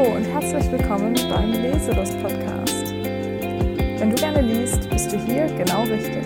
[0.00, 2.90] Hallo und herzlich willkommen beim Leselust Podcast.
[2.90, 6.24] Wenn du gerne liest, bist du hier genau richtig.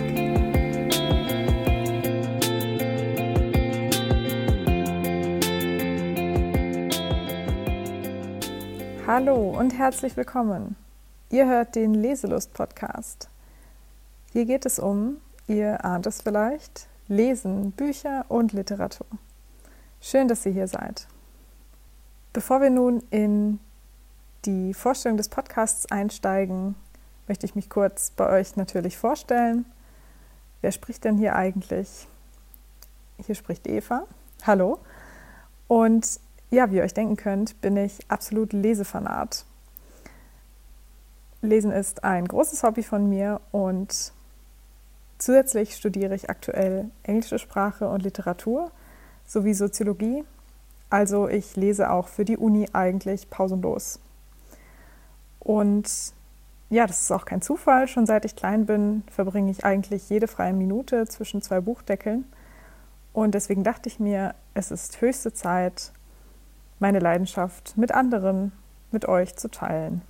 [9.05, 10.77] Hallo und herzlich willkommen.
[11.29, 13.29] Ihr hört den Leselust Podcast.
[14.31, 19.07] Hier geht es um, ihr ahnt es vielleicht, Lesen, Bücher und Literatur.
[19.99, 21.09] Schön, dass ihr hier seid.
[22.31, 23.59] Bevor wir nun in
[24.45, 26.75] die Vorstellung des Podcasts einsteigen,
[27.27, 29.65] möchte ich mich kurz bei euch natürlich vorstellen.
[30.61, 32.07] Wer spricht denn hier eigentlich?
[33.25, 34.05] Hier spricht Eva.
[34.45, 34.79] Hallo.
[35.67, 36.19] Und
[36.51, 39.45] ja, wie ihr euch denken könnt, bin ich absolut Lesefanat.
[41.41, 44.13] Lesen ist ein großes Hobby von mir und
[45.17, 48.71] zusätzlich studiere ich aktuell englische Sprache und Literatur
[49.25, 50.23] sowie Soziologie
[50.89, 53.99] also ich lese auch für die Uni eigentlich pausenlos.
[55.45, 56.13] Und
[56.71, 57.87] ja, das ist auch kein Zufall.
[57.87, 62.25] Schon seit ich klein bin, verbringe ich eigentlich jede freie Minute zwischen zwei Buchdeckeln.
[63.13, 65.93] Und deswegen dachte ich mir, es ist höchste Zeit,
[66.79, 68.51] meine Leidenschaft mit anderen,
[68.91, 70.01] mit euch zu teilen.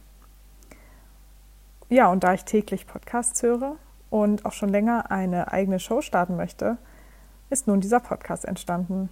[1.89, 3.75] Ja, und da ich täglich Podcasts höre
[4.09, 6.77] und auch schon länger eine eigene Show starten möchte,
[7.49, 9.09] ist nun dieser Podcast entstanden.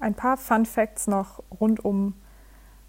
[0.00, 2.14] Ein paar Fun Facts noch rund um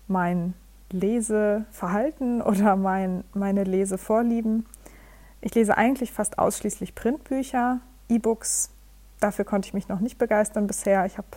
[0.08, 0.56] mein
[0.92, 4.66] Leseverhalten oder mein, meine Lesevorlieben.
[5.42, 8.72] Ich lese eigentlich fast ausschließlich Printbücher, E-Books.
[9.20, 11.06] Dafür konnte ich mich noch nicht begeistern bisher.
[11.06, 11.28] Ich habe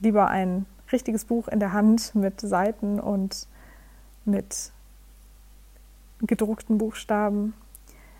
[0.00, 3.46] lieber ein richtiges Buch in der Hand mit Seiten und
[4.24, 4.72] mit
[6.20, 7.54] gedruckten Buchstaben.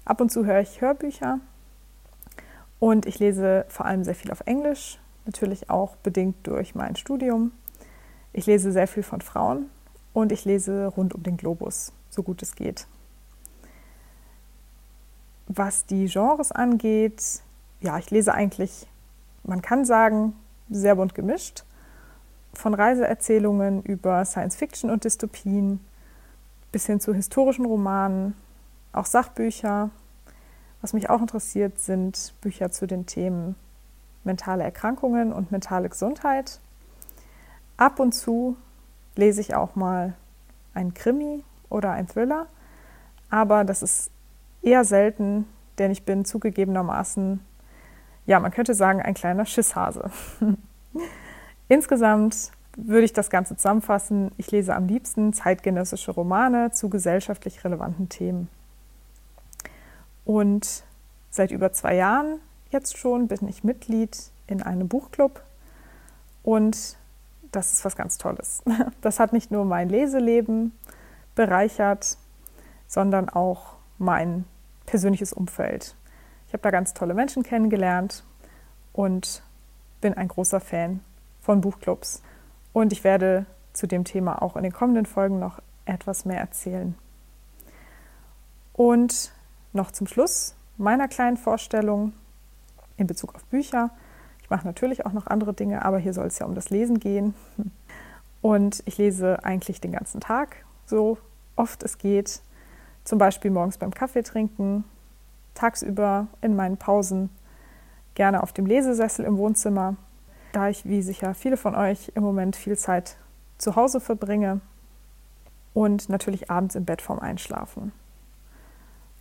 [0.05, 1.41] Ab und zu höre ich Hörbücher
[2.79, 7.53] und ich lese vor allem sehr viel auf Englisch, natürlich auch bedingt durch mein Studium.
[8.33, 9.67] Ich lese sehr viel von Frauen
[10.13, 12.87] und ich lese rund um den Globus, so gut es geht.
[15.47, 17.43] Was die Genres angeht,
[17.81, 18.87] ja, ich lese eigentlich,
[19.43, 20.35] man kann sagen,
[20.69, 21.65] sehr bunt gemischt.
[22.53, 25.81] Von Reiseerzählungen über Science Fiction und Dystopien
[26.73, 28.35] bis hin zu historischen Romanen,
[28.93, 29.91] auch Sachbücher.
[30.81, 33.57] Was mich auch interessiert, sind Bücher zu den Themen
[34.25, 36.61] mentale Erkrankungen und mentale Gesundheit.
[37.77, 38.57] Ab und zu
[39.17, 40.15] lese ich auch mal
[40.75, 42.47] ein Krimi oder ein Thriller,
[43.29, 44.11] aber das ist
[44.63, 45.47] eher selten,
[45.79, 47.41] denn ich bin zugegebenermaßen,
[48.27, 50.11] ja, man könnte sagen, ein kleiner Schisshase.
[51.69, 54.33] Insgesamt würde ich das Ganze zusammenfassen.
[54.37, 58.49] Ich lese am liebsten zeitgenössische Romane zu gesellschaftlich relevanten Themen.
[60.25, 60.85] Und
[61.31, 62.41] seit über zwei Jahren
[62.71, 64.17] jetzt schon bin ich Mitglied
[64.47, 65.43] in einem Buchclub
[66.43, 66.97] und
[67.53, 68.63] das ist was ganz Tolles.
[69.01, 70.73] Das hat nicht nur mein Leseleben
[71.35, 72.17] bereichert,
[72.87, 74.45] sondern auch mein
[74.87, 75.97] persönliches Umfeld.
[76.47, 78.25] Ich habe da ganz tolle Menschen kennengelernt
[78.93, 79.43] und
[80.01, 81.01] bin ein großer Fan
[81.41, 82.23] von Buchclubs.
[82.73, 86.97] Und ich werde zu dem Thema auch in den kommenden Folgen noch etwas mehr erzählen.
[88.73, 89.33] Und
[89.73, 92.13] noch zum Schluss meiner kleinen Vorstellung
[92.97, 93.91] in Bezug auf Bücher.
[94.51, 96.99] Ich mache natürlich auch noch andere Dinge, aber hier soll es ja um das Lesen
[96.99, 97.35] gehen.
[98.43, 101.19] Und ich lese eigentlich den ganzen Tag, so
[101.55, 102.41] oft es geht.
[103.05, 104.83] Zum Beispiel morgens beim Kaffee trinken,
[105.55, 107.31] tagsüber in meinen Pausen,
[108.17, 109.95] gerne auf dem Lesesessel im Wohnzimmer,
[110.51, 113.19] da ich, wie sicher viele von euch, im Moment viel Zeit
[113.57, 114.61] zu Hause verbringe
[115.75, 117.93] und natürlich abends im Bett vorm Einschlafen.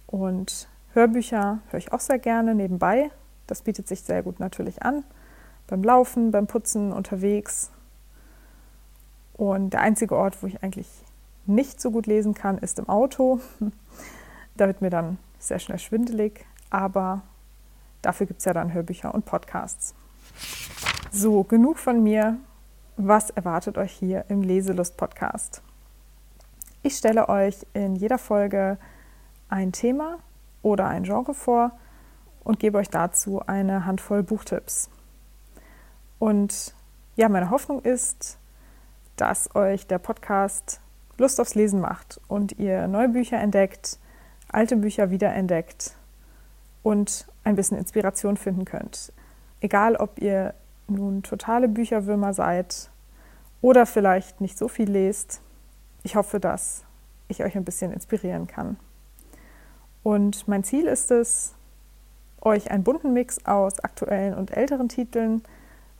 [0.07, 3.11] Und Hörbücher höre ich auch sehr gerne nebenbei,
[3.45, 5.03] das bietet sich sehr gut natürlich an.
[5.69, 7.71] Beim Laufen, beim Putzen, unterwegs.
[9.33, 10.89] Und der einzige Ort, wo ich eigentlich
[11.45, 13.39] nicht so gut lesen kann, ist im Auto.
[14.57, 17.21] da wird mir dann sehr schnell schwindelig, aber
[18.01, 19.93] dafür gibt es ja dann Hörbücher und Podcasts.
[21.11, 22.37] So, genug von mir.
[22.97, 25.61] Was erwartet euch hier im Leselust-Podcast?
[26.81, 28.77] Ich stelle euch in jeder Folge
[29.47, 30.19] ein Thema
[30.61, 31.71] oder ein Genre vor
[32.43, 34.89] und gebe euch dazu eine Handvoll Buchtipps.
[36.19, 36.75] Und
[37.15, 38.37] ja, meine Hoffnung ist,
[39.15, 40.81] dass euch der Podcast
[41.17, 43.99] Lust aufs Lesen macht und ihr neue Bücher entdeckt,
[44.49, 45.95] alte Bücher wiederentdeckt
[46.83, 49.11] und ein bisschen Inspiration finden könnt.
[49.59, 50.53] Egal, ob ihr
[50.87, 52.89] nun totale Bücherwürmer seid
[53.61, 55.41] oder vielleicht nicht so viel lest,
[56.03, 56.85] ich hoffe, dass
[57.27, 58.77] ich euch ein bisschen inspirieren kann.
[60.03, 61.53] Und mein Ziel ist es,
[62.41, 65.43] euch einen bunten Mix aus aktuellen und älteren Titeln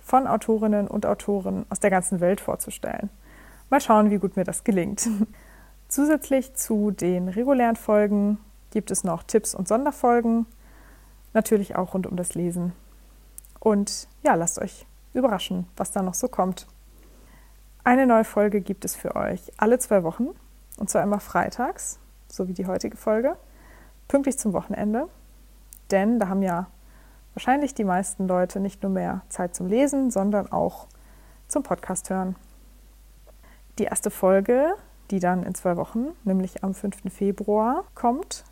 [0.10, 3.12] von Autorinnen und Autoren aus der ganzen Welt vorzustellen.
[3.70, 5.08] Mal schauen, wie gut mir das gelingt.
[5.88, 8.40] Zusätzlich zu den regulären Folgen
[8.72, 10.48] gibt es noch Tipps und Sonderfolgen,
[11.34, 12.74] natürlich auch rund um das Lesen.
[13.60, 16.66] Und ja, lasst euch überraschen, was da noch so kommt.
[17.84, 20.30] Eine neue Folge gibt es für euch alle zwei Wochen,
[20.78, 23.36] und zwar immer freitags, so wie die heutige Folge,
[24.08, 25.08] pünktlich zum Wochenende.
[25.92, 26.66] Denn da haben ja
[27.34, 30.88] wahrscheinlich die meisten Leute nicht nur mehr Zeit zum Lesen, sondern auch
[31.48, 32.36] zum Podcast hören.
[33.78, 34.76] Die erste Folge
[35.12, 37.12] die dann in zwei Wochen, nämlich am 5.
[37.12, 38.44] Februar, kommt.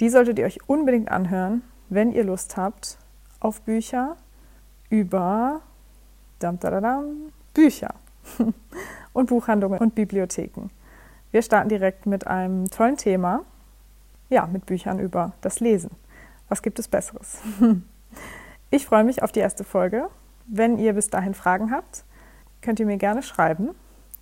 [0.00, 2.98] Die solltet ihr euch unbedingt anhören, wenn ihr Lust habt
[3.40, 4.16] auf Bücher
[4.90, 5.60] über
[6.38, 7.94] dam, dam, Bücher
[9.12, 10.70] und Buchhandlungen und Bibliotheken.
[11.30, 13.42] Wir starten direkt mit einem tollen Thema,
[14.28, 15.90] ja, mit Büchern über das Lesen.
[16.48, 17.38] Was gibt es Besseres?
[18.68, 20.08] Ich freue mich auf die erste Folge.
[20.48, 22.04] Wenn ihr bis dahin Fragen habt,
[22.62, 23.70] könnt ihr mir gerne schreiben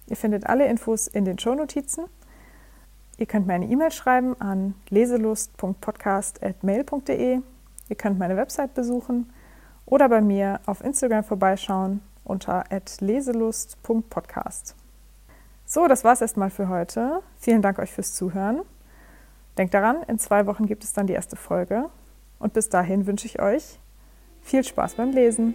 [0.07, 2.05] Ihr findet alle Infos in den Shownotizen.
[3.17, 7.41] Ihr könnt mir eine E-Mail schreiben an leselust.podcast.mail.de.
[7.89, 9.33] Ihr könnt meine Website besuchen
[9.87, 12.65] oder bei mir auf Instagram vorbeischauen unter
[13.01, 14.75] leselust.podcast.
[15.67, 17.23] So, das war es erstmal für heute.
[17.39, 18.61] Vielen Dank euch fürs Zuhören.
[19.57, 21.89] Denkt daran, in zwei Wochen gibt es dann die erste Folge.
[22.45, 23.81] Und bis dahin wünsche ich euch
[24.43, 25.55] viel Spaß beim Lesen.